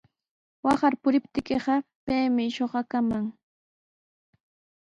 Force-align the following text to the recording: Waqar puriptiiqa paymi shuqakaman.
Waqar 0.65 0.93
puriptiiqa 1.01 1.75
paymi 2.05 2.45
shuqakaman. 2.55 3.25